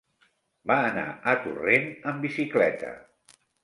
Va 0.71 0.77
anar 0.85 1.05
a 1.33 1.37
Torrent 1.45 1.89
amb 2.13 2.29
bicicleta. 2.31 2.95